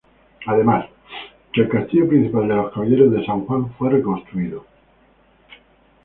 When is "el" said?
1.53-1.69